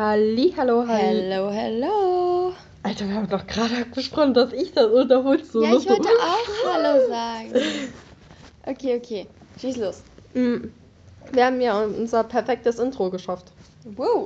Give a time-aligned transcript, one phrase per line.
[0.00, 1.28] Halli, hallo, halli.
[1.28, 2.54] Hello, hello.
[2.82, 5.52] Alter, wir haben doch gerade besprochen, dass ich das unterholst.
[5.52, 5.90] So Ja, ich so.
[5.90, 7.52] wollte auch Hallo sagen.
[8.64, 9.26] Okay, okay.
[9.60, 10.02] Schieß los.
[10.32, 10.68] Mm.
[11.32, 13.52] Wir haben ja unser perfektes Intro geschafft.
[13.94, 14.24] Wow.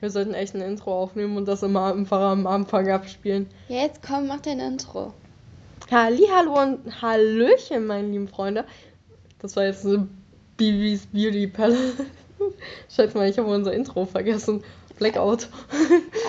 [0.00, 3.48] Wir sollten echt ein Intro aufnehmen und das immer einfach am Anfang abspielen.
[3.68, 5.14] Ja, jetzt komm, mach dein Intro.
[5.90, 8.66] Halli, hallo und Hallöchen, meine lieben Freunde.
[9.38, 10.06] Das war jetzt eine
[10.58, 11.94] Bibis Beauty Palace.
[12.94, 14.62] Scheiße mal, ich habe unser Intro vergessen.
[14.98, 15.48] Blackout.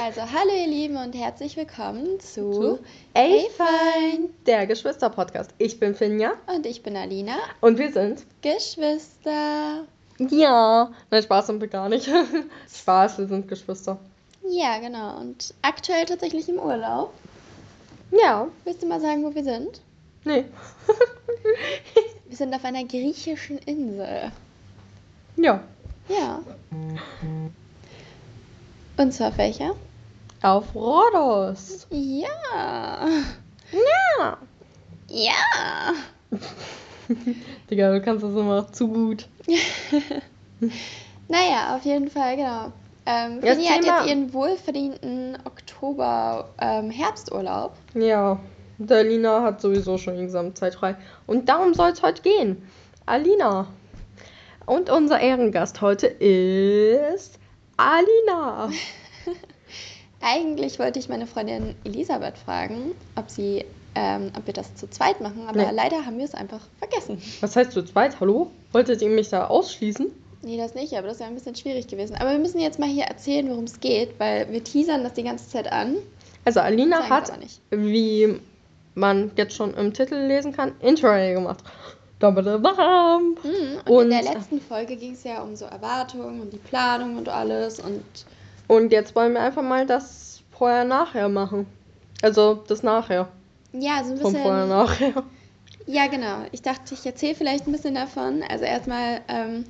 [0.03, 2.79] Also, hallo ihr Lieben und herzlich willkommen zu Zu
[3.13, 4.29] Ey Fein.
[4.47, 5.51] Der Geschwister-Podcast.
[5.59, 7.35] Ich bin Finja Und ich bin Alina.
[7.61, 8.23] und wir sind.
[8.41, 9.83] Geschwister.
[10.17, 10.91] Ja.
[11.11, 12.09] Nein, Spaß sind wir gar nicht.
[12.73, 13.99] Spaß, wir sind Geschwister.
[14.49, 15.17] Ja, genau.
[15.19, 17.13] Und aktuell tatsächlich im Urlaub.
[18.11, 18.47] Ja.
[18.63, 19.81] Willst du mal sagen, wo wir sind?
[20.23, 20.45] Nee.
[22.27, 24.31] Wir sind auf einer griechischen Insel.
[25.37, 25.61] ja.
[26.07, 26.39] Ja.
[28.97, 29.75] Und zwar auf welcher?
[30.41, 31.87] Auf Rhodos.
[31.89, 33.07] Ja.
[33.71, 34.37] Ja.
[35.09, 35.93] Ja.
[37.69, 39.27] Digga, du kannst das immer zu gut.
[41.27, 42.71] Naja, auf jeden Fall, genau.
[43.07, 47.73] Ähm, Finny hat jetzt ihren wohlverdienten Oktober-Herbsturlaub.
[47.93, 48.39] Ja.
[48.77, 50.97] Der Alina hat sowieso schon Examenzeit frei.
[51.27, 52.69] Und darum soll es heute gehen.
[53.05, 53.67] Alina.
[54.65, 57.39] Und unser Ehrengast heute ist
[57.77, 58.69] Alina.
[60.21, 63.63] Eigentlich wollte ich meine Freundin Elisabeth fragen, ob sie,
[63.93, 65.71] ähm, ob wir das zu zweit machen, aber Nee.
[65.71, 67.21] leider haben wir es einfach vergessen.
[67.41, 68.19] Was heißt zu zweit?
[68.19, 68.49] Hallo?
[68.71, 70.07] Wolltet ihr mich da ausschließen?
[70.41, 72.15] Nee, das nicht, aber das wäre ein bisschen schwierig gewesen.
[72.15, 75.23] Aber wir müssen jetzt mal hier erzählen, worum es geht, weil wir teasern das die
[75.23, 75.95] ganze Zeit an.
[76.43, 77.31] Also Alina hat,
[77.71, 78.39] wie
[78.95, 81.63] man jetzt schon im Titel lesen kann, Intro gemacht.
[82.33, 83.35] Dabadabam.
[83.43, 86.57] Mhm, und, Und- in der letzten Folge ging es ja um so Erwartungen und die
[86.57, 88.03] Planung und alles und
[88.67, 91.67] Und jetzt wollen wir einfach mal das vorher-nachher machen.
[92.21, 93.27] Also das nachher.
[93.73, 94.41] ja, so ein Vom bisschen.
[94.47, 95.23] vorher-nachher.
[95.87, 96.37] Ja, genau.
[96.51, 98.41] Ich dachte, ich erzähle vielleicht ein bisschen davon.
[98.49, 99.65] Also erstmal, ähm,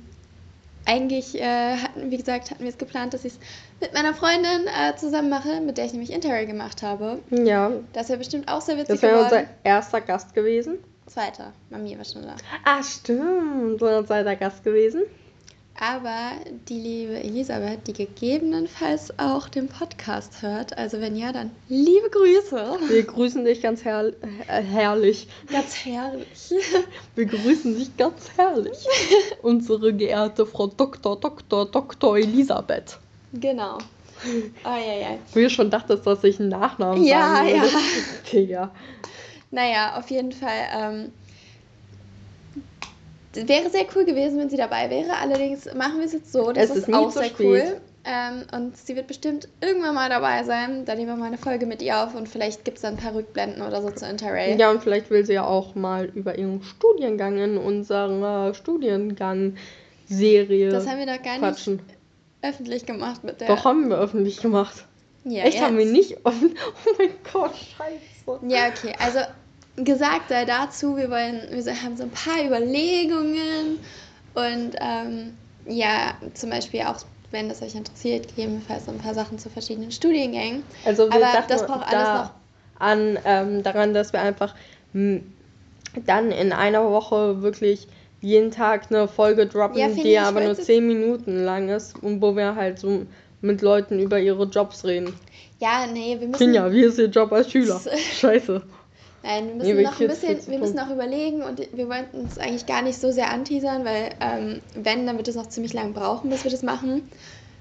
[0.86, 3.38] eigentlich äh, hatten, wie gesagt, hatten wir es geplant, dass ich es
[3.80, 7.18] mit meiner Freundin äh, zusammen mache, mit der ich nämlich Interrail gemacht habe.
[7.30, 10.78] Ja, Das wäre bestimmt auch sehr witzig das wäre unser erster Gast gewesen.
[11.06, 11.52] Zweiter.
[11.70, 12.36] Mami war schon da.
[12.64, 13.80] Ah, stimmt.
[13.80, 15.02] Unser zweiter Gast gewesen.
[15.78, 16.32] Aber
[16.70, 22.78] die liebe Elisabeth, die gegebenenfalls auch den Podcast hört, also wenn ja, dann liebe Grüße.
[22.88, 25.28] Wir grüßen dich ganz herr äh, herrlich.
[25.52, 26.26] Ganz herrlich.
[27.14, 28.78] Wir grüßen dich ganz herrlich.
[29.42, 31.20] Unsere geehrte Frau Dr.
[31.20, 31.66] Dr.
[31.66, 32.16] Dr.
[32.16, 32.98] Elisabeth.
[33.34, 33.76] Genau.
[34.64, 35.18] Oh, ja, ja.
[35.34, 37.66] Wie du schon dachtest, dass ich einen Nachnamen Ja, sagen würde.
[37.66, 37.80] ja.
[38.32, 38.70] Digga.
[39.50, 40.50] Naja, auf jeden Fall.
[40.76, 41.12] Ähm,
[43.32, 45.16] das wäre sehr cool gewesen, wenn sie dabei wäre.
[45.20, 46.52] Allerdings machen wir es jetzt so.
[46.52, 47.46] Das Es ist, ist auch zu sehr spät.
[47.46, 47.80] cool.
[48.08, 50.84] Ähm, und sie wird bestimmt irgendwann mal dabei sein.
[50.84, 53.00] Da nehmen wir mal eine Folge mit ihr auf und vielleicht gibt es dann ein
[53.00, 54.56] paar Rückblenden oder so zu Interrail.
[54.58, 60.86] Ja, und vielleicht will sie ja auch mal über ihren Studiengang in unserer Studiengang-Serie Das
[60.86, 61.80] haben wir doch gar nicht quatschen.
[62.42, 63.48] öffentlich gemacht mit der.
[63.48, 64.84] Doch, haben wir öffentlich gemacht.
[65.24, 65.92] ja, Echt, haben wir jetzt.
[65.92, 66.54] nicht offen.
[66.86, 68.15] Oh mein Gott, scheiße.
[68.48, 68.92] Ja, okay.
[68.98, 69.20] Also
[69.76, 73.78] gesagt sei dazu, wir wollen, wir so- haben so ein paar Überlegungen
[74.34, 76.96] und ähm, ja, zum Beispiel auch,
[77.30, 80.62] wenn das euch interessiert, gegebenenfalls so ein paar Sachen zu verschiedenen Studiengängen.
[80.84, 82.30] Also wir Aber das braucht alles da noch-
[82.78, 84.54] an ähm, daran, dass wir einfach
[84.94, 85.32] m,
[86.04, 87.88] dann in einer Woche wirklich
[88.20, 92.20] jeden Tag eine Folge droppen, Ja, die aber nur wollte- 10 Minuten lang ist und
[92.20, 93.06] wo wir halt so
[93.40, 95.14] mit Leuten über ihre Jobs reden.
[95.58, 96.38] Ja, nee, wir müssen.
[96.38, 97.80] Finja, wie ist ihr Job als Schüler?
[98.18, 98.62] Scheiße.
[99.22, 102.20] Nein, wir Nee, müssen wirklich noch ein bisschen, wir müssen noch überlegen und wir wollten
[102.20, 105.72] uns eigentlich gar nicht so sehr anteasern, weil ähm, wenn, dann wird es noch ziemlich
[105.72, 107.08] lang brauchen, bis wir das machen.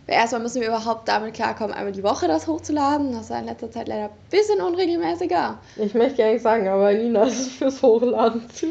[0.05, 3.13] Weil erstmal müssen wir überhaupt damit klarkommen, einmal die Woche das hochzuladen.
[3.13, 5.57] Das war in letzter Zeit leider ein bisschen unregelmäßiger.
[5.77, 8.67] Ich möchte gar nicht sagen, aber Lina ist fürs Hochladen zu.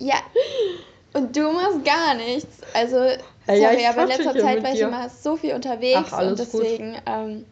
[0.00, 0.16] Ja.
[1.14, 2.58] Und du machst gar nichts.
[2.72, 2.96] Also,
[3.46, 6.38] sorry, ja, ich aber in letzter Zeit war ich immer so viel unterwegs Ach, und
[6.38, 7.44] deswegen, ähm,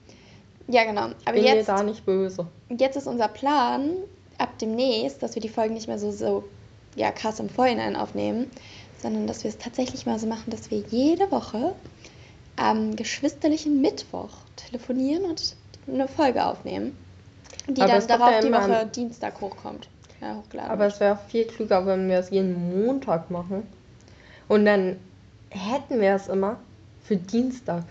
[0.69, 1.11] ja genau.
[1.25, 2.47] Aber Bin jetzt, da nicht böse.
[2.71, 3.91] jetzt ist unser Plan,
[4.39, 6.45] ab demnächst, dass wir die Folgen nicht mehr so, so
[6.97, 8.51] ja, krass im Vorhinein aufnehmen,
[8.99, 11.75] sondern dass wir es tatsächlich mal so machen, dass wir jede Woche
[12.57, 15.57] am geschwisterlichen Mittwoch telefonieren und
[15.87, 16.97] eine Folge aufnehmen,
[17.69, 19.89] die Aber dann darauf ja die Woche Dienstag hochkommt.
[20.21, 23.67] Ja, hochgeladen Aber es wäre viel klüger, wenn wir es jeden Montag machen.
[24.49, 24.97] Und dann
[25.51, 26.59] hätten wir es immer
[27.05, 27.85] für Dienstag.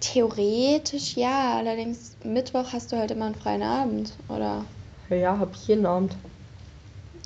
[0.00, 4.64] Theoretisch ja, allerdings Mittwoch hast du halt immer einen freien Abend, oder?
[5.08, 6.14] Ja, hab ich jeden Abend.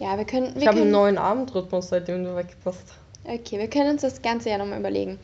[0.01, 0.55] Ja, wir können.
[0.55, 2.95] Wir Ich habe einen neuen Abendrhythmus, seitdem du weg bist.
[3.25, 5.19] okay, wir können uns das Ganze ja nochmal überlegen.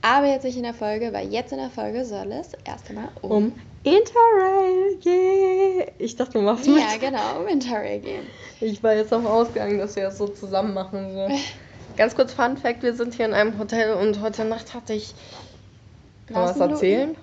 [0.00, 3.08] Aber jetzt nicht in der Folge, weil jetzt in der Folge soll es erst einmal
[3.20, 3.52] um, Um
[3.84, 5.86] Interrail, yeah.
[5.98, 6.78] Ich dachte, du machst mit.
[6.78, 8.26] ja, genau, Interrail gehen.
[8.60, 11.14] Ich war jetzt davon ausgegangen, dass wir das so zusammen machen.
[11.14, 11.28] So.
[11.96, 15.14] Ganz kurz Fun Fact, wir sind hier in einem Hotel und heute Nacht hatte ich...
[16.26, 17.16] Kann man was erzählen?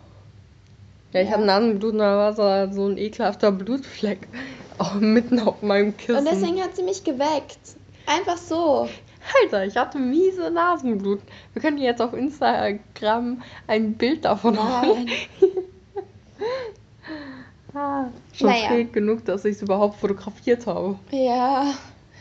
[1.14, 1.36] Ja, ich Ja.
[1.36, 4.28] hatte Nasenbluten, da war so, so ein ekelhafter Blutfleck
[4.78, 6.18] auch mitten auf meinem Kissen.
[6.18, 7.58] Und deswegen hat sie mich geweckt.
[8.06, 8.90] Einfach so.
[9.44, 11.26] Alter, ich hatte miese Nasenbluten.
[11.54, 15.10] Wir können jetzt auf Instagram ein Bild davon machen.
[17.74, 18.66] Ah, schon Naja.
[18.66, 20.98] spät genug, dass ich es überhaupt fotografiert habe.
[21.12, 21.74] Ja.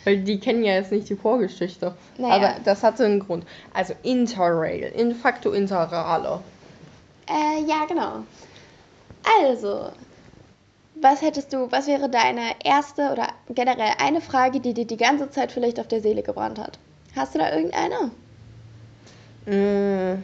[0.04, 1.94] Weil die kennen ja jetzt nicht die Vorgeschichte.
[2.18, 2.34] Naja.
[2.34, 3.44] Aber das hatte einen Grund.
[3.72, 6.40] Also Interrail, in facto Interrale.
[7.28, 8.24] Äh, ja, genau.
[9.42, 9.90] Also,
[11.00, 15.30] was hättest du, was wäre deine erste oder generell eine Frage, die dir die ganze
[15.30, 16.78] Zeit vielleicht auf der Seele gebrannt hat?
[17.16, 18.10] Hast du da irgendeine?
[19.46, 20.22] Mm,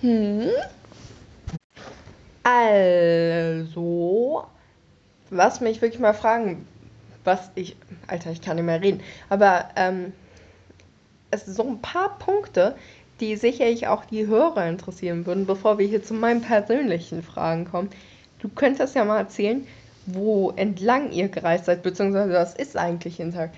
[0.00, 0.50] Hm?
[2.48, 4.46] Also,
[5.30, 6.68] was mich wirklich mal fragen,
[7.24, 7.74] was ich,
[8.06, 10.12] Alter, ich kann nicht mehr reden, aber ähm,
[11.32, 12.76] es sind so ein paar Punkte,
[13.18, 17.90] die sicherlich auch die Hörer interessieren würden, bevor wir hier zu meinen persönlichen Fragen kommen.
[18.38, 19.66] Du könntest ja mal erzählen,
[20.06, 23.50] wo entlang ihr gereist seid, beziehungsweise was ist eigentlich Interrail?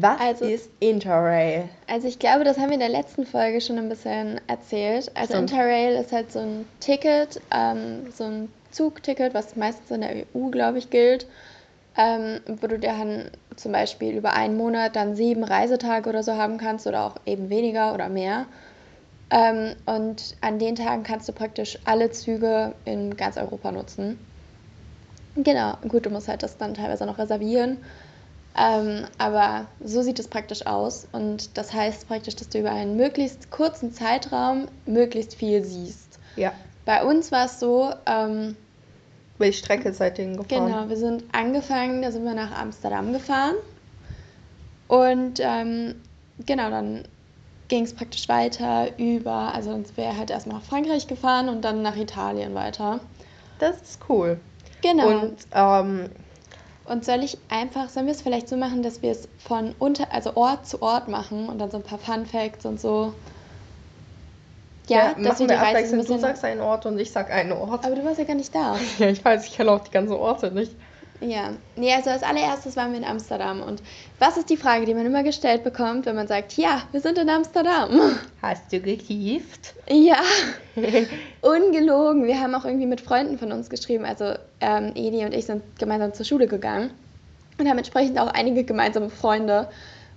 [0.00, 1.68] Was Also- ist Interrail?
[1.86, 5.10] Also ich glaube, das haben wir in der letzten Folge schon ein bisschen erzählt.
[5.14, 5.50] Also Stimmt.
[5.52, 10.50] Interrail ist halt so ein Ticket, ähm, so ein Zugticket, was meistens in der EU,
[10.50, 11.26] glaube ich, gilt,
[11.96, 16.58] ähm, wo du dann zum Beispiel über einen Monat dann sieben Reisetage oder so haben
[16.58, 18.46] kannst oder auch eben weniger oder mehr.
[19.30, 24.18] Ähm, und an den Tagen kannst du praktisch alle Züge in ganz Europa nutzen.
[25.36, 27.78] Genau, gut, du musst halt das dann teilweise noch reservieren.
[28.58, 31.06] Ähm, aber so sieht es praktisch aus.
[31.12, 36.18] Und das heißt praktisch, dass du über einen möglichst kurzen Zeitraum möglichst viel siehst.
[36.36, 36.52] Ja.
[36.84, 38.56] Bei uns war es so, ähm,
[39.38, 40.66] Welche Strecke seid ihr gefahren?
[40.66, 43.56] genau, wir sind angefangen, da sind wir nach Amsterdam gefahren.
[44.88, 45.96] Und ähm,
[46.46, 47.02] genau, dann
[47.68, 51.82] ging es praktisch weiter über, also uns wäre halt erstmal nach Frankreich gefahren und dann
[51.82, 53.00] nach Italien weiter.
[53.58, 54.38] Das ist cool.
[54.82, 55.08] Genau.
[55.08, 56.10] Und ähm,
[56.88, 60.12] Und soll ich einfach, sollen wir es vielleicht so machen, dass wir es von unter,
[60.12, 63.12] also Ort zu Ort machen und dann so ein paar Fun Facts und so.
[64.88, 66.02] Ja, dass wir die Reise ein abwechselnd.
[66.02, 66.20] Du bisschen.
[66.20, 67.84] sagst einen Ort und ich sag einen Ort.
[67.84, 68.76] Aber du warst ja gar nicht da.
[68.98, 70.72] Ja, ich weiß, ich kenne auch die ganzen Orte nicht.
[71.20, 71.54] Ja.
[71.76, 73.62] Nee, also als allererstes waren wir in Amsterdam.
[73.62, 73.82] Und
[74.18, 77.18] was ist die Frage, die man immer gestellt bekommt, wenn man sagt, ja, wir sind
[77.18, 78.18] in Amsterdam?
[78.42, 79.74] Hast du gekieft?
[79.88, 80.20] Ja,
[81.40, 82.26] ungelogen.
[82.26, 84.04] Wir haben auch irgendwie mit Freunden von uns geschrieben.
[84.04, 86.90] Also ähm, Edi und ich sind gemeinsam zur Schule gegangen
[87.58, 89.68] und haben entsprechend auch einige gemeinsame Freunde.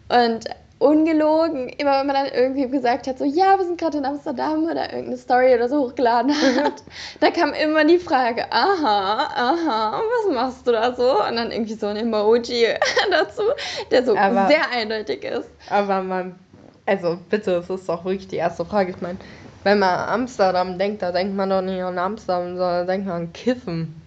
[0.09, 0.45] Und
[0.79, 4.63] ungelogen, immer wenn man dann irgendwie gesagt hat, so ja, wir sind gerade in Amsterdam
[4.63, 6.81] oder irgendeine Story oder so hochgeladen hat,
[7.19, 11.21] da kam immer die Frage, aha, aha, was machst du da so?
[11.21, 12.67] Und dann irgendwie so ein Emoji
[13.11, 13.43] dazu,
[13.91, 15.49] der so Aber- sehr eindeutig ist.
[15.69, 16.35] Aber man,
[16.85, 18.91] also bitte, es ist doch wirklich die erste Frage.
[18.91, 19.17] Ich meine,
[19.65, 23.15] wenn man an Amsterdam denkt, da denkt man doch nicht an Amsterdam, sondern denkt man
[23.23, 24.01] an Kiffen.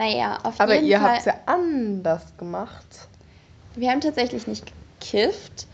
[0.00, 1.08] Naja, auf Aber jeden ihr Fall.
[1.10, 2.86] habt es ja anders gemacht.
[3.74, 4.64] Wir haben tatsächlich nicht
[4.98, 5.66] gekifft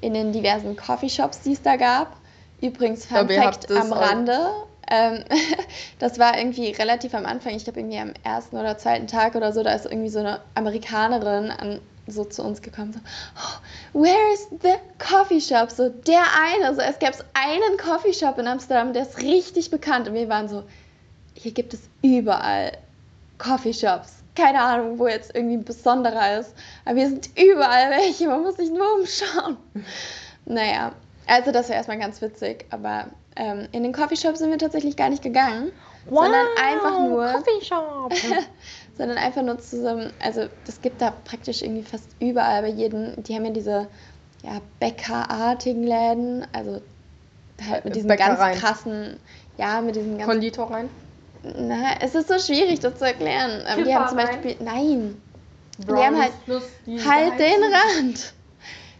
[0.00, 2.16] in den diversen Coffeeshops, die es da gab.
[2.62, 4.38] Übrigens, Fun Aber ihr Fact am Rande.
[4.90, 5.24] Ähm,
[5.98, 9.52] das war irgendwie relativ am Anfang, ich glaube irgendwie am ersten oder zweiten Tag oder
[9.52, 13.00] so, da ist irgendwie so eine Amerikanerin an, so zu uns gekommen, so,
[13.36, 15.70] oh, where is the coffee shop?
[15.70, 20.14] So, der eine, so, es gab einen Coffeeshop in Amsterdam, der ist richtig bekannt und
[20.14, 20.64] wir waren so,
[21.34, 22.72] hier gibt es überall
[23.44, 24.22] Coffeeshops.
[24.34, 26.54] Keine Ahnung, wo jetzt irgendwie ein besonderer ist.
[26.84, 28.26] Aber hier sind überall welche.
[28.26, 29.56] Man muss sich nur umschauen.
[30.46, 30.92] Naja,
[31.26, 32.66] also das war erstmal ganz witzig.
[32.70, 35.72] Aber ähm, in den Coffeeshops sind wir tatsächlich gar nicht gegangen.
[36.08, 38.12] sondern einfach nur, Coffeeshop.
[38.96, 43.34] sondern einfach nur zusammen, also das gibt da praktisch irgendwie fast überall bei jedem, die
[43.34, 43.86] haben ja diese
[44.42, 46.80] ja, Bäckerartigen Läden, also
[47.68, 48.38] halt mit diesen Bäckereien.
[48.38, 49.16] ganz krassen,
[49.56, 50.90] ja, mit diesen ganz Konditor rein.
[51.56, 53.62] Na, es ist so schwierig, das zu erklären.
[53.66, 54.56] Ähm, die haben zum Beispiel.
[54.60, 55.20] Nein.
[55.78, 56.32] Die haben halt-
[56.86, 57.62] die Halt den.
[57.62, 58.32] Rand!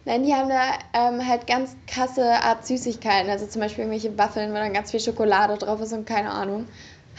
[0.07, 3.31] Nein, die haben da ähm, halt ganz krasse Art Süßigkeiten.
[3.31, 6.67] Also zum Beispiel irgendwelche Waffeln, wo dann ganz viel Schokolade drauf ist und keine Ahnung.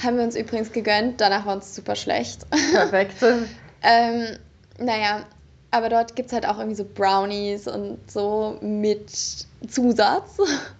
[0.03, 1.19] Haben wir uns übrigens gegönnt.
[1.21, 2.41] Danach war uns super schlecht.
[2.73, 3.15] Perfekt.
[3.81, 4.37] ähm,
[4.77, 5.23] naja,
[5.71, 9.09] aber dort gibt es halt auch irgendwie so Brownies und so mit
[9.67, 10.37] Zusatz.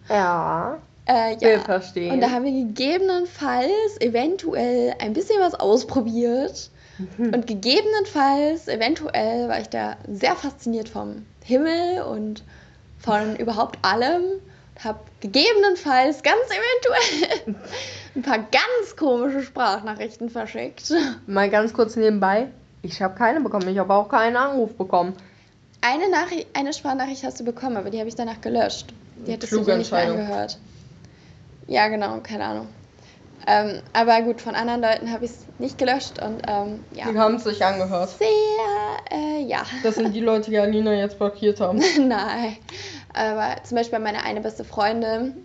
[0.10, 1.60] Ja, äh, ja.
[1.60, 2.14] verstehen.
[2.14, 6.70] Und da haben wir gegebenenfalls eventuell ein bisschen was ausprobiert.
[7.18, 12.44] Und gegebenenfalls, eventuell, war ich da sehr fasziniert vom Himmel und
[13.00, 14.24] von überhaupt allem.
[14.82, 17.56] habe gegebenenfalls, ganz eventuell,
[18.16, 20.94] ein paar ganz komische Sprachnachrichten verschickt.
[21.28, 22.48] Mal ganz kurz nebenbei.
[22.82, 23.68] Ich habe keine bekommen.
[23.68, 25.14] Ich habe auch keinen Anruf bekommen.
[25.82, 28.94] Eine, Nachricht, eine Sprachnachricht hast du bekommen, aber die habe ich danach gelöscht.
[29.28, 30.58] Die hättest du Kluge dir nicht mehr angehört.
[31.68, 32.68] Ja, genau, keine Ahnung.
[33.48, 37.12] Ähm, aber gut, von anderen Leuten habe ich es nicht gelöscht und ähm, ja.
[37.12, 38.10] Die haben es sich angehört.
[38.18, 38.28] Sehr,
[39.12, 39.64] äh, ja.
[39.84, 41.80] Das sind die Leute, die Alina jetzt blockiert haben.
[42.08, 42.58] Nein.
[43.14, 45.36] Aber zum Beispiel meine eine beste Freundin,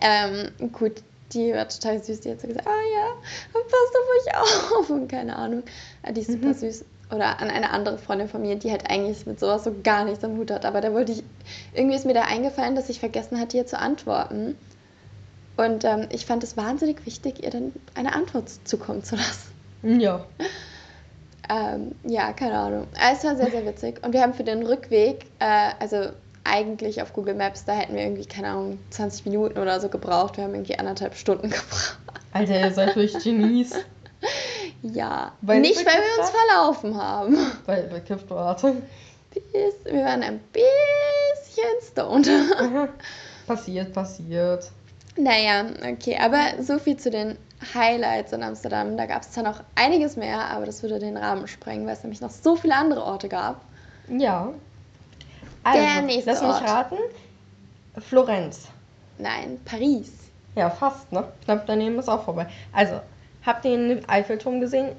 [0.00, 3.06] ähm, gut, die war total süß, die hat so gesagt, ah ja,
[3.52, 5.62] passt auf euch auf und keine Ahnung.
[6.02, 6.54] Äh, Die ist super Mhm.
[6.54, 6.84] süß.
[7.12, 10.22] Oder an eine andere Freundin von mir, die halt eigentlich mit sowas so gar nichts
[10.22, 10.64] am Hut hat.
[10.64, 11.24] Aber da wollte ich,
[11.74, 14.56] irgendwie ist mir da eingefallen, dass ich vergessen hatte, ihr zu antworten.
[15.60, 19.50] Und ähm, ich fand es wahnsinnig wichtig, ihr dann eine Antwort zukommen zu lassen.
[20.00, 20.26] Ja.
[21.48, 22.86] Ähm, ja, keine Ahnung.
[22.94, 24.04] Äh, Es war sehr, sehr witzig.
[24.04, 26.10] Und wir haben für den Rückweg, äh, also
[26.44, 30.36] eigentlich auf Google Maps, da hätten wir irgendwie, keine Ahnung, 20 Minuten oder so gebraucht.
[30.36, 31.98] Wir haben irgendwie anderthalb Stunden gebraucht.
[32.34, 33.74] Alter, ihr seid wirklich Genies.
[34.82, 37.36] Ja, Weil nicht weil wir uns verlaufen haben.
[37.66, 37.90] Weil
[38.28, 38.62] wart.
[38.62, 42.30] Bis, wir waren ein bisschen stoned.
[43.46, 44.70] passiert, passiert.
[45.16, 47.36] Naja, okay, aber so viel zu den
[47.74, 48.96] Highlights in Amsterdam.
[48.96, 52.02] Da gab es zwar noch einiges mehr, aber das würde den Rahmen sprengen, weil es
[52.02, 53.60] nämlich noch so viele andere Orte gab.
[54.08, 54.52] Ja.
[55.62, 56.62] Also, Der nächste lass mich Ort.
[56.68, 56.96] raten.
[57.98, 58.68] Florenz.
[59.18, 60.10] Nein, Paris.
[60.56, 61.24] Ja, fast, ne?
[61.44, 62.46] Knapp daneben ist auch vorbei.
[62.72, 63.00] Also,
[63.44, 64.92] habt ihr den Eiffelturm gesehen?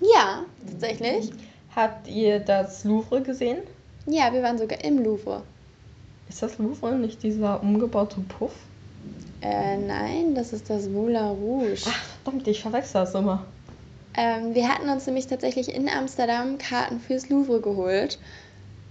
[0.00, 1.30] Ja, tatsächlich.
[1.74, 3.58] Habt ihr das Louvre gesehen?
[4.06, 5.42] Ja, wir waren sogar im Louvre.
[6.28, 8.52] Ist das Louvre nicht dieser umgebaute Puff?
[9.44, 11.82] Äh, nein, das ist das Moulin Rouge.
[11.86, 13.44] Ach, verdammt, ich verwechsel das immer.
[14.16, 18.18] Ähm, wir hatten uns nämlich tatsächlich in Amsterdam Karten fürs Louvre geholt.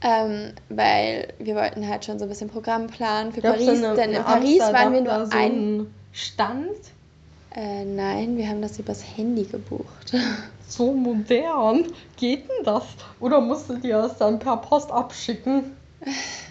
[0.02, 4.12] Ähm, weil wir wollten halt schon so ein bisschen Programm planen für Paris, in- denn
[4.12, 5.88] in Paris waren wir Amsterdam nur so ein.
[6.12, 6.68] Stand?
[7.56, 10.14] Äh, nein, wir haben das übers Handy gebucht.
[10.68, 11.86] So modern.
[12.18, 12.84] Geht denn das?
[13.20, 15.74] Oder musstet ihr es dann per Post abschicken?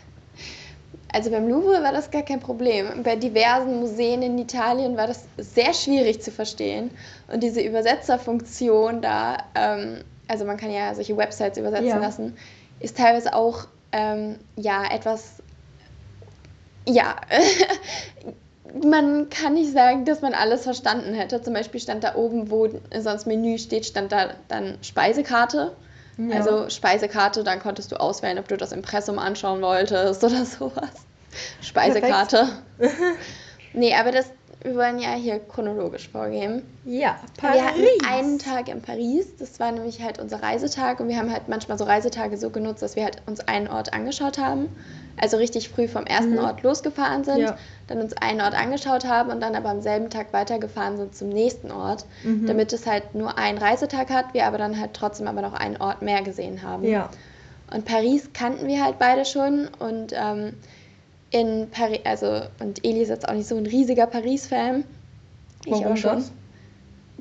[1.13, 3.03] Also beim Louvre war das gar kein Problem.
[3.03, 6.91] Bei diversen Museen in Italien war das sehr schwierig zu verstehen.
[7.29, 11.99] Und diese Übersetzerfunktion da, ähm, also man kann ja solche Websites übersetzen Ja.
[11.99, 12.37] lassen,
[12.81, 15.43] ist teilweise auch ähm, ja etwas,
[16.89, 17.17] ja,
[18.83, 21.43] man kann nicht sagen, dass man alles verstanden hätte.
[21.43, 25.77] Zum Beispiel stand da oben, wo sonst Menü steht, stand da dann Speisekarte.
[26.19, 26.37] Ja.
[26.37, 31.07] Also Speisekarte, dann konntest du auswählen, ob du das Impressum anschauen wolltest oder sowas.
[31.63, 32.49] Speisekarte.
[33.73, 34.31] nee, aber das,
[34.65, 36.63] wir wollen ja hier chronologisch vorgehen.
[36.85, 41.17] Ja, Wir hatten einen Tag in Paris, das war nämlich halt unser Reisetag und wir
[41.17, 44.69] haben halt manchmal so Reisetage so genutzt, dass wir halt uns einen Ort angeschaut haben.
[45.21, 46.39] Also richtig früh vom ersten Mhm.
[46.45, 47.57] Ort losgefahren sind, Ja.
[47.87, 51.29] dann uns einen Ort angeschaut haben und dann aber am selben Tag weitergefahren sind zum
[51.29, 52.47] nächsten Ort, Mhm.
[52.47, 55.77] damit es halt nur einen Reisetag hat, wir aber dann halt trotzdem aber noch einen
[55.77, 56.85] Ort mehr gesehen haben.
[56.85, 57.11] Ja.
[57.75, 60.55] Und Paris kannten wir halt beide schon und ähm,
[61.33, 64.85] in Paris, also und Eli ist jetzt auch nicht so ein riesiger Paris-Fan.
[65.65, 66.17] Ich aber schon.
[66.17, 66.33] das?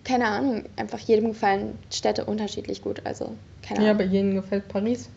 [0.03, 3.97] Keine Ahnung, einfach jedem gefallen Städte unterschiedlich gut, also keine Ja, Ahnung.
[3.99, 5.09] bei jedem gefällt Paris.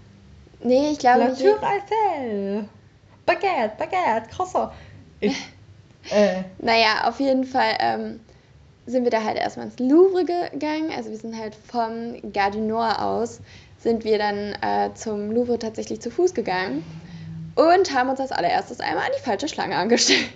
[0.62, 1.40] nee, ich glaube La nicht.
[1.40, 2.68] Tour Eiffel.
[3.26, 4.72] Baguette, Baguette, krasser.
[5.20, 5.34] Ich,
[6.10, 8.20] äh, Naja, auf jeden Fall ähm,
[8.86, 10.90] sind wir da halt erstmal ins Louvre gegangen.
[10.94, 13.40] Also wir sind halt vom Gare du Nord aus,
[13.78, 16.84] sind wir dann äh, zum Louvre tatsächlich zu Fuß gegangen
[17.54, 20.28] und haben uns als allererstes einmal an die falsche Schlange angestellt.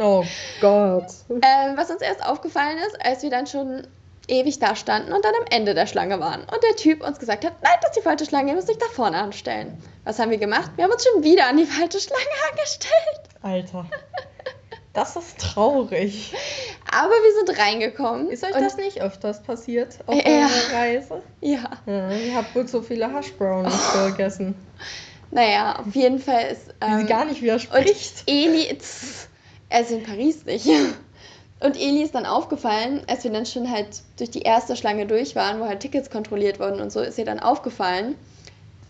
[0.00, 0.24] oh
[0.60, 1.06] Gott.
[1.30, 3.86] Ähm, was uns erst aufgefallen ist, als wir dann schon
[4.26, 6.40] ewig da standen und dann am Ende der Schlange waren.
[6.40, 8.78] Und der Typ uns gesagt hat, nein, das ist die falsche Schlange, ihr müsst euch
[8.78, 9.76] da vorne anstellen.
[10.04, 10.70] Was haben wir gemacht?
[10.76, 13.20] Wir haben uns schon wieder an die falsche Schlange angestellt.
[13.42, 13.86] Alter.
[14.94, 16.32] Das ist traurig.
[16.90, 18.30] Aber wir sind reingekommen.
[18.30, 20.22] Ist euch das nicht öfters passiert auf Ja.
[20.24, 21.22] eurer Reise?
[21.40, 21.68] Ja.
[21.84, 24.54] Ja, ihr habt wohl so viele Hashbrownies gegessen.
[25.34, 26.68] Naja, auf jeden Fall ist.
[26.68, 28.22] Die sie ähm, gar nicht Und widerspricht.
[28.26, 29.28] Eli, tss,
[29.68, 30.66] also in Paris nicht.
[31.60, 35.34] Und Eli ist dann aufgefallen, als wir dann schon halt durch die erste Schlange durch
[35.34, 38.14] waren, wo halt Tickets kontrolliert wurden und so, ist ihr dann aufgefallen,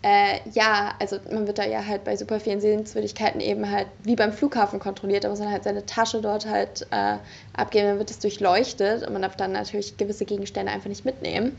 [0.03, 4.17] äh, ja, also man wird da ja halt bei super vielen Sehenswürdigkeiten eben halt wie
[4.17, 7.17] beim Flughafen kontrolliert, da muss man halt seine Tasche dort halt äh,
[7.55, 11.57] abgeben, dann wird es durchleuchtet und man darf dann natürlich gewisse Gegenstände einfach nicht mitnehmen.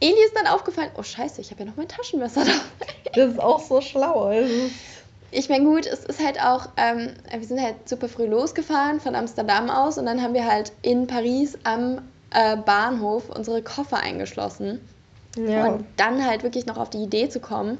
[0.00, 2.52] Eli ist dann aufgefallen, oh scheiße, ich habe ja noch mein Taschenmesser da.
[3.14, 4.24] Das ist auch so schlau.
[4.24, 4.52] Also,
[5.30, 9.14] Ich meine, gut, es ist halt auch, ähm, wir sind halt super früh losgefahren von
[9.14, 14.80] Amsterdam aus und dann haben wir halt in Paris am äh, Bahnhof unsere Koffer eingeschlossen.
[15.36, 15.66] ja.
[15.66, 17.78] Und dann halt wirklich noch auf die Idee zu kommen,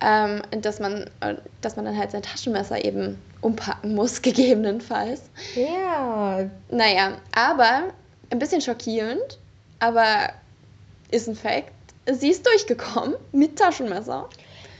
[0.00, 5.22] ähm, dass, man, äh, dass man dann halt sein Taschenmesser eben umpacken muss, gegebenenfalls.
[5.54, 6.40] Ja.
[6.70, 7.84] Naja, aber
[8.30, 9.38] ein bisschen schockierend,
[9.78, 10.30] aber
[11.10, 11.72] ist ein Fact.
[12.10, 14.28] Sie ist durchgekommen mit Taschenmesser.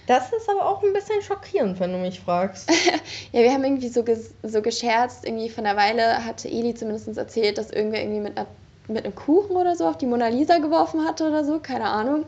[0.07, 2.71] Das ist aber auch ein bisschen schockierend, wenn du mich fragst.
[3.33, 7.17] ja, wir haben irgendwie so, ges so gescherzt, irgendwie von einer Weile hatte Eli zumindest
[7.19, 8.47] erzählt, dass irgendwer irgendwie mit, einer,
[8.87, 12.25] mit einem Kuchen oder so auf die Mona Lisa geworfen hatte oder so, keine Ahnung.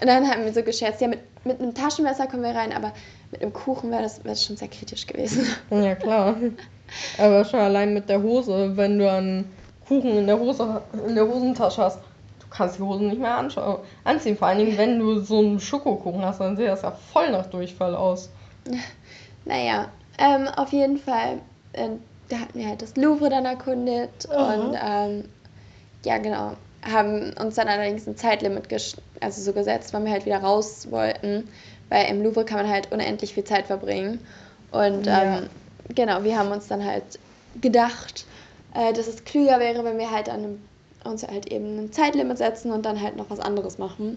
[0.00, 2.92] Und dann haben wir so gescherzt, ja, mit, mit einem Taschenmesser kommen wir rein, aber
[3.30, 5.46] mit einem Kuchen wäre das, wär das schon sehr kritisch gewesen.
[5.70, 6.36] Ja, klar.
[7.18, 9.50] Aber schon allein mit der Hose, wenn du einen
[9.88, 11.98] Kuchen in der, Hose, in der Hosentasche hast,
[12.52, 13.36] kannst die Hosen nicht mehr
[14.04, 14.36] anziehen.
[14.36, 17.46] Vor allen Dingen, wenn du so einen Schokokuchen hast, dann sieht das ja voll nach
[17.46, 18.30] Durchfall aus.
[19.44, 21.40] Naja, ähm, auf jeden Fall,
[21.72, 21.88] äh,
[22.28, 24.36] da hatten wir halt das Louvre dann erkundet mhm.
[24.36, 25.24] und ähm,
[26.04, 26.52] ja, genau.
[26.88, 28.68] Haben uns dann allerdings ein Zeitlimit
[29.20, 31.48] also so gesetzt, weil wir halt wieder raus wollten,
[31.88, 34.20] weil im Louvre kann man halt unendlich viel Zeit verbringen.
[34.70, 35.38] Und ja.
[35.38, 35.50] ähm,
[35.92, 37.18] genau, wir haben uns dann halt
[37.60, 38.24] gedacht,
[38.74, 40.62] äh, dass es klüger wäre, wenn wir halt an einem
[41.04, 44.16] uns halt eben ein Zeitlimit setzen und dann halt noch was anderes machen.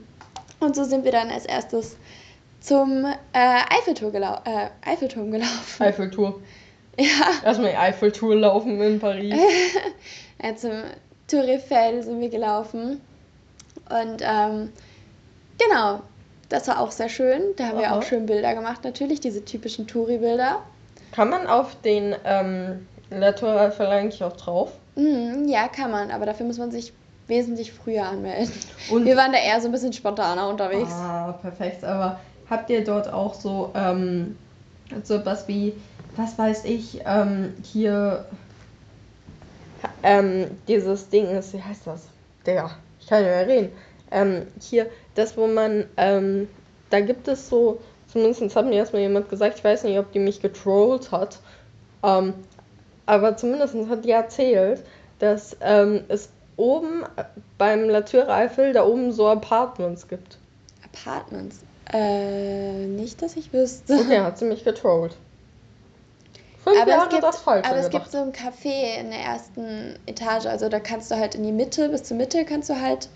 [0.60, 1.98] Und so sind wir dann als erstes
[2.60, 5.84] zum äh, Eiffeltour gelau äh, Eiffelturm gelaufen.
[5.84, 6.42] Eiffeltour.
[6.98, 7.44] Ja.
[7.44, 9.36] Erstmal die Eiffeltour laufen in Paris.
[10.42, 10.72] ja, zum
[11.28, 13.02] Tour Eiffel sind wir gelaufen.
[13.90, 14.72] Und ähm,
[15.58, 16.00] genau,
[16.48, 17.42] das war auch sehr schön.
[17.58, 17.82] Da haben Aha.
[17.82, 20.62] wir auch schön Bilder gemacht, natürlich, diese typischen Touri-Bilder.
[21.12, 24.72] Kann man auf den ähm, La Tour Eiffel eigentlich auch drauf?
[24.96, 26.94] Mhm, ja, kann man, aber dafür muss man sich
[27.28, 28.52] wesentlich früher anmelden.
[28.90, 30.92] Und wir waren da eher so ein bisschen spontaner unterwegs.
[30.92, 31.84] Ah, perfekt.
[31.84, 34.38] Aber habt ihr dort auch so, ähm,
[35.04, 35.74] so was wie,
[36.16, 38.26] was weiß ich, ähm, hier,
[40.04, 42.08] ähm, dieses Ding ist, wie heißt das?
[42.46, 43.72] Digga, ich kann nicht mehr reden.
[44.12, 46.48] Ähm, hier, das, wo man, ähm,
[46.90, 50.20] da gibt es so, zumindest hat mir erstmal jemand gesagt, ich weiß nicht, ob die
[50.20, 51.40] mich getrollt hat,
[52.04, 52.36] ähm,
[53.06, 54.84] aber zumindest hat die erzählt,
[55.20, 57.04] dass ähm, es oben
[57.58, 60.38] beim La Tour Eiffel da oben so Apartments gibt.
[60.84, 61.60] Apartments?
[61.92, 63.94] Äh, nicht, dass ich wüsste.
[63.94, 65.16] Okay, hat sie mich getrollt.
[66.64, 69.20] Fünf aber Jahre es gibt, das falsch Aber es gibt so ein Café in der
[69.20, 72.82] ersten Etage, also da kannst du halt in die Mitte, bis zur Mitte kannst du
[72.82, 73.08] halt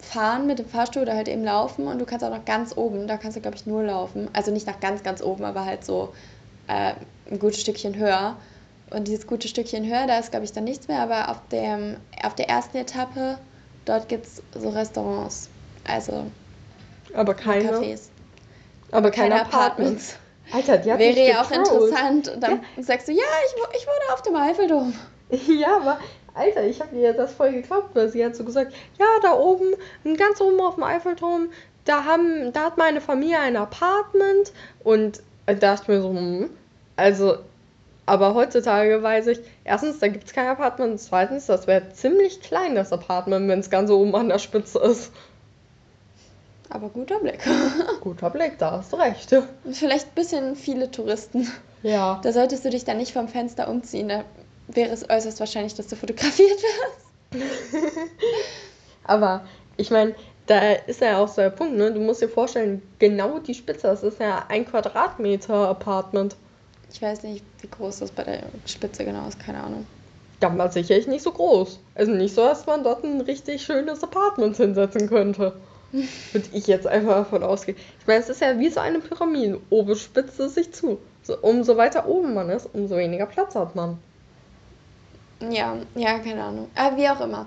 [0.00, 3.06] fahren mit dem Fahrstuhl oder halt eben laufen und du kannst auch noch ganz oben,
[3.06, 4.28] da kannst du glaube ich nur laufen.
[4.32, 6.12] Also nicht nach ganz, ganz oben, aber halt so
[6.66, 6.94] äh,
[7.30, 8.36] ein gutes Stückchen höher.
[8.92, 11.96] Und dieses gute Stückchen höher, da ist, glaube ich, dann nichts mehr, aber auf, dem,
[12.22, 13.38] auf der ersten Etappe,
[13.84, 15.48] dort gibt es so Restaurants.
[15.84, 16.26] Also
[17.14, 18.08] aber keine Cafés.
[18.90, 20.14] Aber keine, keine Apartments.
[20.14, 20.18] Apartments.
[20.52, 22.28] Alter, die hat Wäre ja auch interessant.
[22.28, 22.82] Und dann ja.
[22.82, 24.94] sagst du, ja, ich, ich wohne auf dem Eiffelturm.
[25.48, 25.98] Ja, aber
[26.34, 29.74] Alter, ich habe ihr das voll geglaubt, weil sie hat so gesagt, ja, da oben,
[30.18, 31.48] ganz oben auf dem Eiffelturm,
[31.86, 34.52] da, haben, da hat meine Familie ein Apartment
[34.84, 36.50] und da dachte ich mir so, hm,
[36.96, 37.38] also
[38.04, 42.74] aber heutzutage weiß ich, erstens, da gibt es kein Apartment, zweitens, das wäre ziemlich klein,
[42.74, 45.12] das Apartment, wenn es ganz oben an der Spitze ist.
[46.68, 47.40] Aber guter Blick.
[48.00, 49.34] guter Blick, da hast du recht.
[49.70, 51.46] Vielleicht ein bisschen viele Touristen.
[51.82, 52.20] Ja.
[52.22, 54.24] Da solltest du dich dann nicht vom Fenster umziehen, da
[54.68, 57.44] wäre es äußerst wahrscheinlich, dass du fotografiert wirst.
[59.04, 59.44] Aber
[59.76, 60.14] ich meine,
[60.46, 61.92] da ist ja auch so der Punkt, ne?
[61.92, 66.36] Du musst dir vorstellen, genau die Spitze, das ist ja ein Quadratmeter Apartment.
[66.92, 69.86] Ich weiß nicht, wie groß das bei der Spitze genau ist, keine Ahnung.
[70.42, 71.78] Ja, war sicherlich nicht so groß.
[71.94, 75.54] Also nicht so, dass man dort ein richtig schönes Apartment hinsetzen könnte.
[75.92, 77.78] Würde ich jetzt einfach davon ausgehen.
[78.00, 79.60] Ich meine, es ist ja wie so eine Pyramide.
[79.70, 80.98] Oben spitzt es sich zu.
[81.22, 83.98] So, umso weiter oben man ist, umso weniger Platz hat man.
[85.50, 86.70] Ja, ja, keine Ahnung.
[86.74, 87.46] Aber wie auch immer.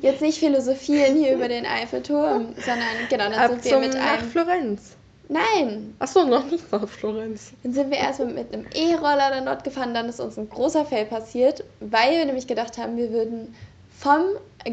[0.00, 4.04] Jetzt nicht philosophieren hier über den Eiffelturm, sondern genau, dann Ab sind wir mit einem.
[4.04, 4.95] Nach Florenz.
[5.28, 5.94] Nein.
[5.98, 7.52] Achso, noch nicht nach Florenz.
[7.62, 10.84] Dann sind wir erstmal mit einem E-Roller dann dort gefahren, dann ist uns ein großer
[10.84, 13.54] Fail passiert, weil wir nämlich gedacht haben, wir würden
[13.90, 14.22] vom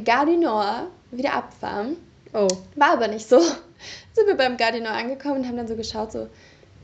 [0.04, 1.98] Gare wieder abfahren.
[2.34, 2.48] Oh.
[2.76, 3.39] War aber nicht so.
[3.39, 6.28] Sind wir beim Gare angekommen und haben dann so geschaut, so,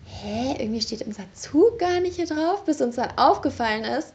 [0.05, 4.13] hä, irgendwie steht unser Zug gar nicht hier drauf, bis uns dann aufgefallen ist,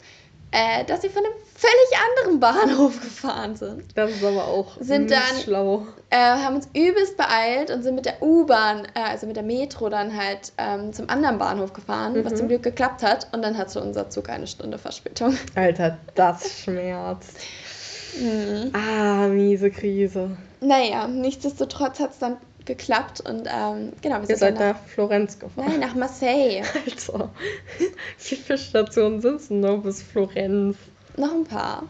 [0.54, 3.84] äh, dass sie von einem völlig anderen Bahnhof gefahren sind.
[3.96, 5.86] Das ist aber auch sind dann, schlau.
[6.10, 9.88] Äh, haben uns übelst beeilt und sind mit der U-Bahn, äh, also mit der Metro
[9.88, 12.24] dann halt ähm, zum anderen Bahnhof gefahren, mhm.
[12.24, 13.26] was zum Glück geklappt hat.
[13.32, 15.36] Und dann hatte unser Zug eine Stunde Verspätung.
[15.56, 17.36] Alter, das schmerzt.
[18.16, 18.70] Mhm.
[18.74, 20.36] Ah, miese Krise.
[20.60, 24.22] Naja, nichtsdestotrotz hat es dann geklappt und ähm, genau.
[24.22, 25.66] Wir Ihr seid nach, nach, Florenz gefahren?
[25.68, 26.62] Nein, nach Marseille.
[26.86, 27.30] Alter,
[28.18, 30.76] wie viele Stationen sind es noch bis Florenz?
[31.16, 31.84] Noch ein paar.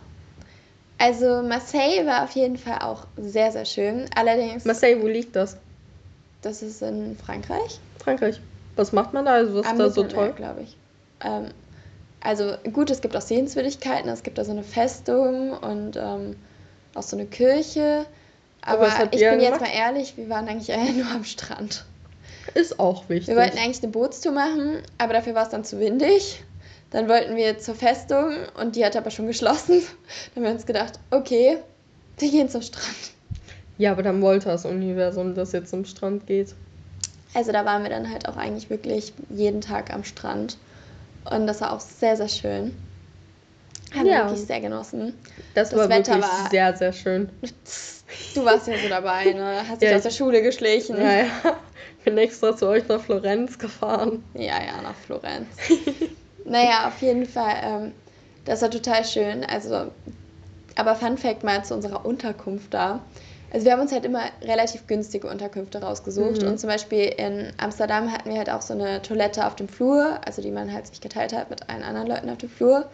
[0.99, 4.09] Also Marseille war auf jeden Fall auch sehr, sehr schön.
[4.15, 4.65] Allerdings.
[4.65, 5.57] Marseille, wo liegt das?
[6.43, 7.81] Das ist in Frankreich.
[7.99, 8.41] Frankreich.
[8.77, 9.33] Was macht man da?
[9.35, 10.33] Also was Am ist da so toll?
[10.37, 10.77] glaube ich.
[11.23, 11.49] Ähm,
[12.21, 16.37] also gut, es gibt auch Sehenswürdigkeiten, es gibt da so eine Festung und ähm,
[16.95, 18.07] auch so eine Kirche.
[18.65, 21.85] Aber ich bin jetzt mal ehrlich, wir waren eigentlich eher nur am Strand.
[22.55, 23.29] Ist auch wichtig.
[23.29, 26.43] Wir wollten eigentlich eine Bootstour machen, aber dafür war es dann zu windig.
[26.91, 29.83] Dann wollten wir zur Festung und die hat aber schon geschlossen.
[30.35, 31.59] Dann haben wir uns gedacht, okay,
[32.19, 32.95] wir gehen zum Strand.
[33.79, 36.55] ja, aber dann wollte das Universum, dass ihr zum Strand geht.
[37.35, 40.57] Also da waren wir dann halt auch eigentlich wirklich jeden Tag am Strand.
[41.29, 42.77] Und das war auch sehr, sehr schön.
[43.95, 44.13] Haben Ja.
[44.25, 45.15] wir wirklich sehr genossen.
[45.55, 47.29] Das, Das war Wetter wirklich war- sehr, sehr schön.
[48.35, 49.63] Du warst ja so dabei, ne?
[49.69, 50.97] Hast dich Ja, aus der Schule geschlichen.
[51.01, 51.27] Ja, ja.
[52.05, 54.23] Bin extra zu euch nach Florenz gefahren.
[54.35, 55.49] Ja, ja, nach Florenz.
[56.45, 57.93] naja, auf jeden Fall, ähm,
[58.45, 59.45] das war total schön.
[59.45, 59.91] Also,
[60.77, 63.01] aber Fun Fact mal zu unserer Unterkunft da.
[63.53, 66.49] Also wir haben uns halt immer relativ günstige Unterkünfte rausgesucht Mhm.
[66.49, 70.19] und zum Beispiel in Amsterdam hatten wir halt auch so eine Toilette auf dem Flur,
[70.27, 72.87] also die man halt sich geteilt hat mit allen anderen Leuten auf dem Flur.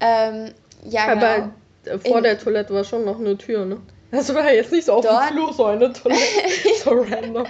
[0.00, 0.52] Ähm,
[0.84, 1.26] ja, genau.
[1.26, 1.50] Aber
[1.84, 3.78] äh, vor In- der Toilette war schon noch eine Tür, ne?
[4.10, 6.22] Das war jetzt nicht so auf Dort- dem Flur so eine Toilette.
[6.84, 7.46] so random.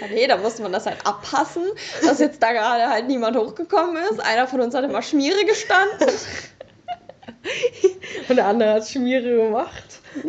[0.00, 1.62] Ja, nee, da musste man das halt abpassen,
[2.04, 4.18] dass jetzt da gerade halt niemand hochgekommen ist.
[4.20, 6.08] Einer von uns hat immer Schmiere gestanden.
[8.28, 10.00] Und der andere hat Schmiere gemacht.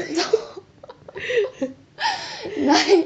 [2.57, 3.05] Nein.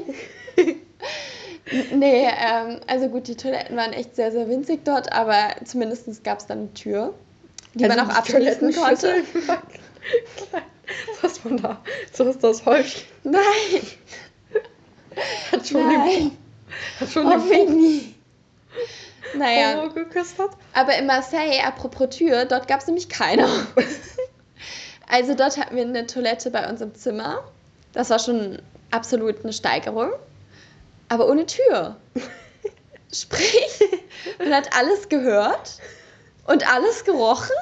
[1.94, 6.38] nee, ähm, also gut, die Toiletten waren echt sehr, sehr winzig dort, aber zumindest gab
[6.38, 7.14] es dann eine Tür,
[7.78, 9.22] die man auch Also abschließen konnte.
[11.22, 13.06] Was man da, so ist das Häufchen.
[13.24, 13.42] Nein,
[15.52, 16.38] Hat schon nein, den,
[17.00, 18.14] hat schon jeden den nie.
[19.36, 20.50] Naja, Poro geküsst hat.
[20.72, 23.48] aber in Marseille, apropos Tür, dort gab es nämlich keine.
[25.10, 27.42] Also dort hatten wir eine Toilette bei uns im Zimmer.
[27.94, 28.60] Das war schon
[28.90, 30.10] absolut eine Steigerung.
[31.08, 31.96] Aber ohne Tür.
[33.10, 33.80] Sprich,
[34.38, 35.78] man hat alles gehört
[36.48, 37.54] und alles gerochen.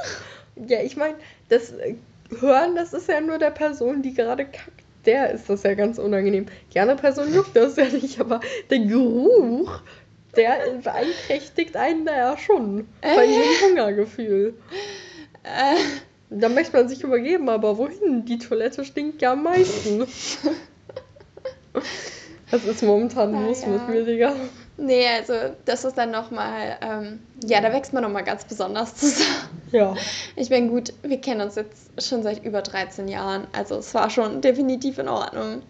[0.69, 1.17] Ja, ich meine,
[1.51, 1.95] das äh,
[2.41, 4.83] Hören, das ist ja nur der Person, die gerade kackt.
[5.05, 6.47] Der ist das ja ganz unangenehm.
[6.75, 9.81] Die andere Person juckt das ja nicht, aber der Geruch,
[10.35, 12.89] der beeinträchtigt einen da ja schon.
[13.03, 13.31] Bei Äh.
[13.31, 14.55] ihrem Hungergefühl.
[15.45, 15.77] Äh,
[16.29, 18.25] Da möchte man sich übergeben, aber wohin?
[18.25, 20.01] Die Toilette stinkt ja am meisten.
[22.51, 23.69] Was ist momentan Na los ja.
[23.69, 24.35] mit mir, Digga?
[24.77, 25.35] Nee, also
[25.65, 29.61] das ist dann nochmal, ähm, ja, da wächst man nochmal ganz besonders zusammen.
[29.73, 29.95] Ja.
[30.37, 34.11] Ich meine, gut, wir kennen uns jetzt schon seit über 13 Jahren, also es war
[34.11, 35.63] schon definitiv in Ordnung.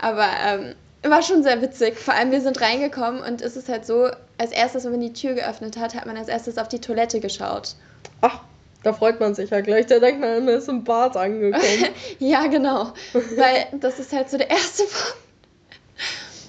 [0.00, 1.98] Aber ähm, war schon sehr witzig.
[1.98, 5.12] Vor allem, wir sind reingekommen und es ist halt so, als erstes, wenn man die
[5.12, 7.74] Tür geöffnet hat, hat man als erstes auf die Toilette geschaut.
[8.20, 8.40] Ach,
[8.82, 9.86] da freut man sich ja gleich.
[9.86, 11.88] Da denkt man, man ist im Bad angekommen.
[12.18, 12.92] ja, genau.
[13.12, 15.25] Weil das ist halt so der erste Punkt.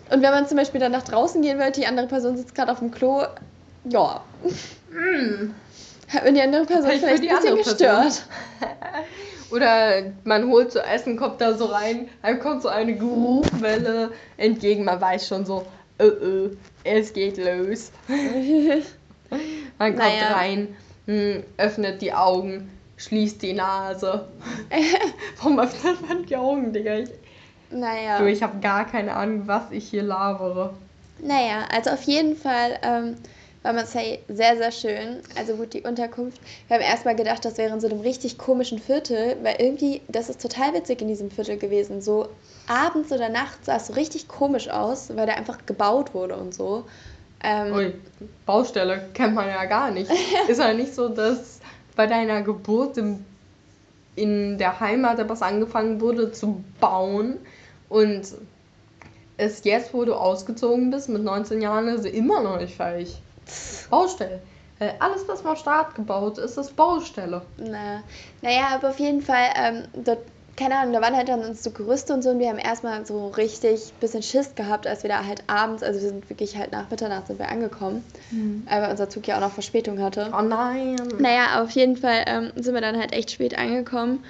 [0.09, 2.71] Und wenn man zum Beispiel dann nach draußen gehen will, die andere Person sitzt gerade
[2.71, 3.23] auf dem Klo,
[3.89, 4.21] ja,
[6.09, 8.25] hat mir die andere Person Vielleicht vielleicht die ein bisschen gestört.
[9.51, 14.83] Oder man holt so Essen, kommt da so rein, einem kommt so eine Geruchwelle entgegen.
[14.83, 15.65] Man weiß schon so,
[15.99, 17.91] äh, äh, es geht los.
[19.77, 20.33] Man kommt Naja.
[20.33, 24.27] rein, hm, öffnet die Augen, schließt die Nase.
[25.37, 26.95] Warum öffnet man die Augen, Digga?
[26.95, 27.09] Ich,
[27.71, 28.19] naja.
[28.19, 30.73] du, ich habe gar keine Ahnung, was ich hier labere.
[31.19, 33.15] Naja, also auf jeden Fall ähm,
[33.63, 35.21] war Marseille sehr, sehr schön.
[35.37, 36.39] Also gut, die Unterkunft.
[36.67, 40.29] Wir haben erstmal gedacht, das wäre in so einem richtig komischen Viertel, weil irgendwie, das
[40.29, 42.01] ist total witzig in diesem Viertel gewesen.
[42.01, 42.29] So
[42.67, 46.53] abends oder nachts sah es so richtig komisch aus, weil der einfach gebaut wurde und
[46.53, 46.85] so.
[47.43, 47.93] Ähm, Ui,
[48.45, 50.11] Baustelle kennt man ja gar nicht.
[50.47, 51.59] Ist ja nicht so, dass
[51.95, 53.25] bei deiner Geburt im,
[54.17, 57.37] in der Heimat etwas angefangen wurde zu bauen
[57.87, 58.23] und
[59.37, 63.21] es jetzt, wo du ausgezogen bist, mit 19 Jahren, ist immer noch nicht fertig.
[63.89, 64.41] Baustelle.
[64.99, 67.43] Alles, was mal Start gebaut ist, ist Baustelle.
[67.57, 68.03] Na,
[68.41, 70.19] naja, aber auf jeden Fall, ähm, dort,
[70.57, 73.05] keine Ahnung, da waren halt dann uns so Gerüste und so und wir haben erstmal
[73.05, 76.71] so richtig bisschen Schiss gehabt, als wir da halt abends, also wir sind wirklich halt
[76.71, 78.03] nach Mitternacht sind wir angekommen,
[78.65, 80.33] äh, weil unser Zug ja auch noch Verspätung hatte.
[80.37, 80.95] Oh nein.
[81.19, 84.23] Naja, auf jeden Fall ähm, sind wir dann halt echt spät angekommen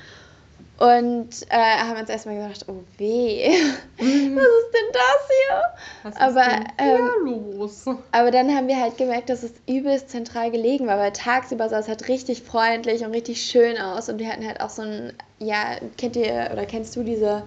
[0.77, 3.49] und äh, haben uns erstmal gedacht, oh weh,
[3.97, 5.63] was ist denn das hier?
[6.03, 7.85] Was ist aber, denn hier ähm, los?
[8.11, 11.79] Aber dann haben wir halt gemerkt, dass es übelst zentral gelegen war, weil tagsüber sah
[11.79, 15.13] es halt richtig freundlich und richtig schön aus und wir hatten halt auch so ein,
[15.39, 17.43] ja, kennt ihr oder kennst du diese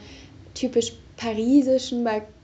[0.54, 2.02] typisch parisischen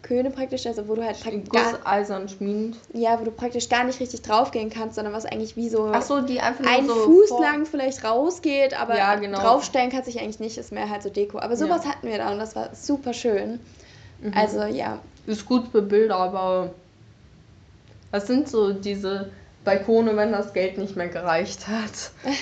[0.09, 2.77] Balköne praktisch, also wo du halt praktisch gar, schmiedend.
[2.93, 6.03] ja, wo du praktisch gar nicht richtig draufgehen kannst, sondern was eigentlich wie so, Ach
[6.03, 9.39] so, die einfach ein so Fuß vor- lang vielleicht rausgeht, aber Ja, genau.
[9.41, 11.39] draufstellen kannst dich eigentlich nicht, ist mehr halt so Deko.
[11.39, 11.91] Aber sowas Ja.
[11.91, 13.61] hatten wir da und das war super schön.
[14.21, 14.33] Mhm.
[14.35, 16.71] Also ja, Ist gut für Bilder, aber
[18.13, 19.31] Was sind so diese
[19.65, 22.13] Balkone, wenn das Geld nicht mehr gereicht hat?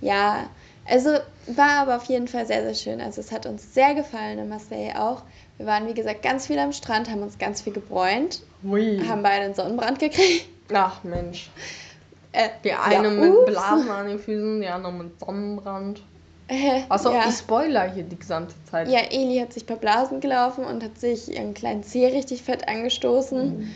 [0.00, 0.50] Ja,
[0.84, 1.08] also
[1.46, 3.00] war aber auf jeden Fall sehr, sehr schön.
[3.00, 5.22] Also es hat uns sehr gefallen in Marseille auch.
[5.58, 9.00] Wir waren, wie gesagt, ganz viel am Strand, haben uns ganz viel gebräunt, Ui.
[9.08, 10.46] haben beide einen Sonnenbrand gekriegt.
[10.72, 11.48] Ach Mensch.
[12.32, 13.46] Äh, Die eine ja, mit ups.
[13.46, 16.02] Blasen an den Füßen, die andere mit Sonnenbrand.
[16.48, 17.24] Äh, Achso, ja.
[17.28, 18.88] ich spoiler hier die gesamte Zeit.
[18.88, 22.68] ja, Eli hat sich per Blasen gelaufen und hat sich ihren kleinen Zeh richtig fett
[22.68, 23.58] angestoßen.
[23.58, 23.70] Mhm.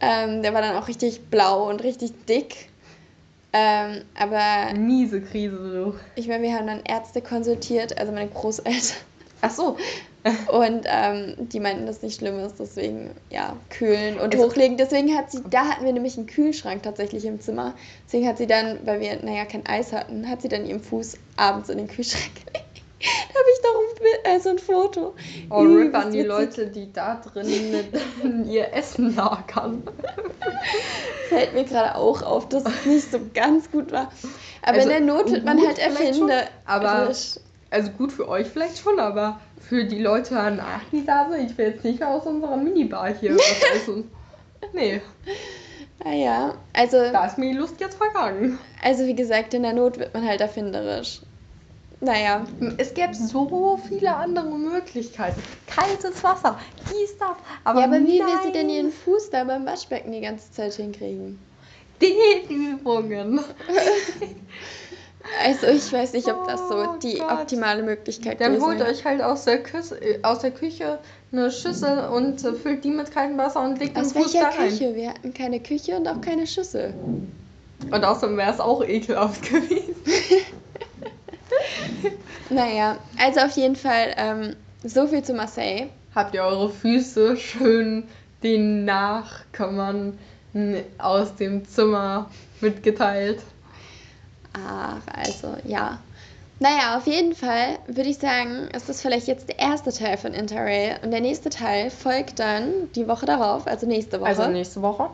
[0.00, 2.68] Ähm, der war dann auch richtig blau und richtig dick.
[3.52, 5.94] Ähm, aber Miese Krise, du.
[6.14, 8.96] ich meine, wir haben dann Ärzte konsultiert, also meine Großeltern.
[9.40, 9.76] Achso.
[10.52, 14.76] Und ähm, die meinten, dass nicht schlimm ist, deswegen, ja, kühlen und Also- hochlegen.
[14.76, 17.74] Deswegen hat sie, da hatten wir nämlich einen Kühlschrank tatsächlich im Zimmer.
[18.06, 21.14] Deswegen hat sie dann, weil wir, naja, kein Eis hatten, hat sie dann ihren Fuß
[21.38, 22.82] abends in den Kühlschrank gelegt.
[23.32, 25.14] da habe ich noch ein, äh, so ein Foto.
[25.48, 26.28] Oh, RIP Übelst an die witzig.
[26.28, 29.82] Leute, die da drin ihr Essen lagern.
[31.30, 34.10] Fällt mir gerade auch auf, dass es nicht so ganz gut war.
[34.62, 36.42] Aber Also, in der Not wird man halt erfinder.
[36.66, 37.10] aber-
[37.70, 41.56] Also gut für euch vielleicht schon, aber für die Leute danach, die da sind, ich
[41.56, 44.10] will jetzt nicht aus unserer Minibar hier was essen.
[44.72, 45.00] Nee,
[46.04, 48.58] Naja, also, da ist mir die Lust jetzt vergangen.
[48.82, 51.20] also wie gesagt, in der Not wird man halt erfinderisch.
[52.02, 52.46] Naja,
[52.78, 55.42] Es gäbe so viele andere Möglichkeiten.
[55.66, 56.58] Kaltes Wasser,
[56.90, 57.36] dies, das.
[57.62, 60.72] Aber, ja, aber wie will sie denn ihren Fuß da beim Waschbecken die ganze Zeit
[60.72, 61.38] hinkriegen?
[62.00, 63.40] Dehnübungen.
[65.44, 67.30] Also ich weiß nicht, ob das so Oh die Gott.
[67.32, 68.90] optimale Möglichkeit Dann gewesen holt wäre.
[68.90, 70.98] euch halt aus der, Küche, äh, aus der Küche
[71.32, 74.50] eine Schüssel und äh, füllt die mit kaltem Wasser und legt den Aus Fuß welcher
[74.50, 74.68] da rein.
[74.68, 74.94] Küche?
[74.94, 76.94] Wir hatten keine Küche und auch keine Schüssel.
[77.90, 79.94] Und außerdem wäre es auch ekelhaft gewesen.
[82.48, 85.86] Naja, also auf jeden Fall ähm, so viel zu Marseille.
[86.14, 88.04] Habt ihr eure Füße schön
[88.42, 90.18] den Nachkommern
[90.98, 92.28] aus dem Zimmer
[92.60, 93.40] mitgeteilt?
[94.54, 95.98] Ach, also ja.
[96.58, 100.34] Naja, auf jeden Fall würde ich sagen, ist das vielleicht jetzt der erste Teil von
[100.34, 104.28] Interrail und der nächste Teil folgt dann die Woche darauf, also nächste Woche.
[104.28, 105.08] Also nächste Woche.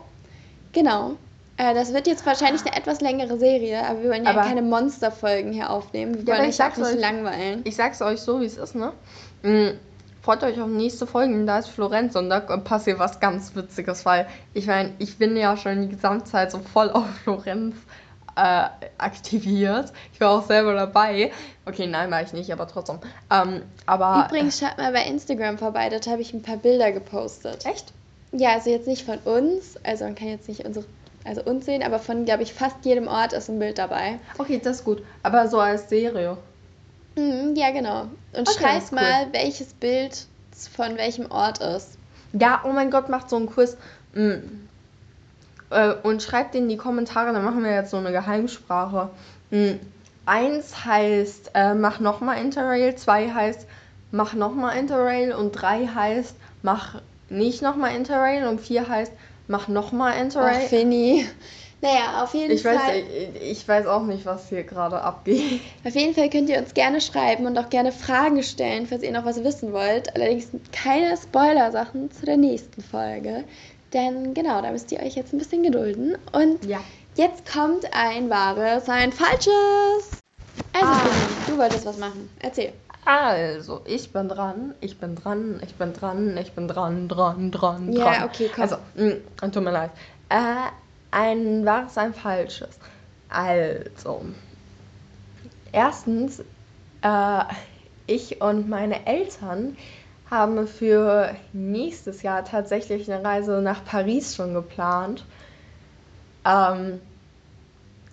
[0.73, 1.11] Genau.
[1.55, 4.61] Äh, das wird jetzt wahrscheinlich eine etwas längere Serie, aber wir wollen ja Aber- keine
[4.61, 6.15] Monsterfolgen hier aufnehmen.
[6.15, 7.61] Wir Ja, wollen euch ich auch sag's nicht euch- langweilen.
[7.63, 8.91] Ich sag's euch so, wie es ist, ne?
[9.43, 9.69] Mm,
[10.21, 14.27] Freut euch auf nächste Folgen, da ist Florenz und da passiert was ganz Witziges, weil
[14.53, 17.77] ich meine, ich bin ja schon die Gesamtzeit so voll auf Florenz
[18.37, 19.91] äh, aktiviert.
[20.13, 21.31] Ich war auch selber dabei.
[21.65, 22.99] Okay, nein, war ich nicht, aber trotzdem.
[23.31, 24.27] Ähm, aber.
[24.27, 27.65] Übrigens, schaut mal bei Instagram vorbei, dort habe ich ein paar Bilder gepostet.
[27.65, 27.91] Echt?
[28.31, 30.85] Ja, also jetzt nicht von uns, also man kann jetzt nicht unsere,
[31.25, 34.19] also uns sehen, aber von, glaube ich, fast jedem Ort ist ein Bild dabei.
[34.37, 35.03] Okay, das ist gut.
[35.23, 36.37] Aber so als Serie.
[37.15, 38.01] Mhm, ja, genau.
[38.33, 38.95] Und Okay, cool.
[38.99, 40.27] mal, welches Bild
[40.75, 41.97] von welchem Ort ist.
[42.33, 43.77] Ja, oh mein Gott, macht so einen Quiz.
[44.13, 44.66] Mm.
[45.69, 49.09] Äh, und schreibt in die Kommentare, dann machen wir jetzt so eine Geheimsprache.
[49.51, 49.73] Mm.
[50.25, 53.65] Eins heißt, äh, mach nochmal Interrail, zwei heißt,
[54.11, 59.13] mach nochmal Interrail und drei heißt, mach nicht nochmal Interrail und vier heißt,
[59.47, 60.67] mach nochmal Ach, Interrail.
[60.67, 61.25] Finny.
[61.79, 63.03] Naja, auf jeden ich, weiß, Fall.
[63.35, 65.61] ich, ich weiß auch nicht, was hier gerade abgeht.
[65.85, 69.11] Auf jeden Fall könnt ihr uns gerne schreiben und auch gerne Fragen stellen, falls ihr
[69.11, 70.15] noch was wissen wollt.
[70.15, 73.43] Allerdings keine Spoiler-Sachen zu der nächsten Folge.
[73.93, 76.17] Denn genau, da müsst ihr euch jetzt ein bisschen gedulden.
[76.33, 76.79] Und Ja.
[77.15, 80.21] jetzt kommt ein wahres, ein falsches.
[80.73, 81.05] Also, Ah.
[81.47, 82.29] Du wolltest was machen.
[82.39, 82.73] Erzähl.
[83.05, 87.93] Also, ich bin dran, ich bin dran, ich bin dran, ich bin dran, dran, dran,
[87.93, 88.23] Ja, dran.
[88.25, 88.61] okay, komm.
[88.63, 89.15] Also, mh,
[89.49, 89.91] tut mir leid.
[90.29, 90.67] Äh,
[91.11, 92.77] ein wahres, ein falsches.
[93.29, 94.25] Also,
[95.71, 96.39] erstens,
[97.01, 97.43] äh,
[98.07, 99.77] ich und meine Eltern
[100.29, 105.23] haben für nächstes Jahr tatsächlich eine Reise nach Paris schon geplant.
[106.45, 106.99] Ähm,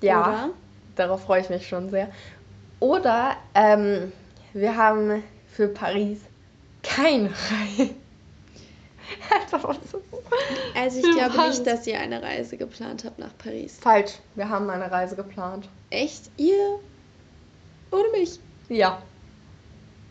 [0.00, 0.20] ja.
[0.20, 0.50] Oder?
[0.96, 2.08] Darauf freue ich mich schon sehr.
[2.78, 4.12] Oder ähm,
[4.52, 6.20] wir haben für Paris
[6.82, 7.90] keine das?
[10.74, 11.58] Also, ich glaube was?
[11.58, 13.78] nicht, dass ihr eine Reise geplant habt nach Paris.
[13.80, 15.68] Falsch, wir haben eine Reise geplant.
[15.90, 16.30] Echt?
[16.36, 16.80] Ihr?
[17.90, 18.40] Ohne mich?
[18.68, 19.02] Ja.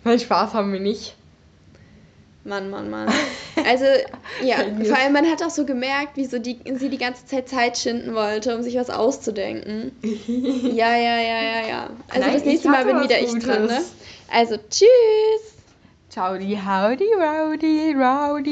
[0.04, 1.18] Nein, Spaß haben wir nicht.
[2.46, 3.10] Mann, Mann, Mann.
[3.66, 3.86] Also,
[4.44, 4.90] ja, Yes.
[4.90, 8.14] vor allem man hat auch so gemerkt, wieso die, sie die ganze Zeit Zeit schinden
[8.14, 9.92] wollte, um sich was auszudenken.
[10.04, 11.90] Ja, ja, ja, ja, ja.
[12.10, 13.82] Also Nein, das nächste Mal bin wieder ich dran, ne?
[14.30, 15.54] Also, tschüss!
[16.10, 18.52] Ciao, die howdy, rowdy, rowdy.